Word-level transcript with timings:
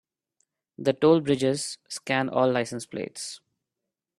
The 0.79 0.93
toll 0.93 1.21
bridges 1.21 1.77
scan 1.87 2.27
all 2.27 2.51
license 2.51 2.87
plates. 2.87 3.39